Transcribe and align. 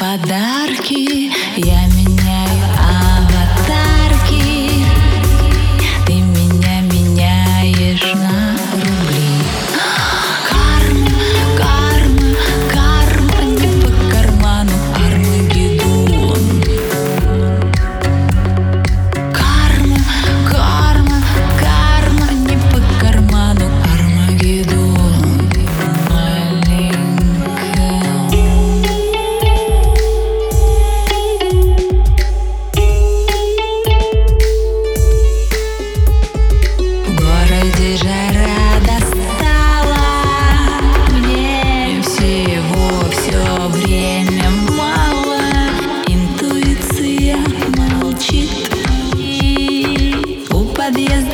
подарки. 0.00 1.30
Я 1.56 1.89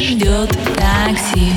ждет 0.00 0.50
такси 0.76 1.52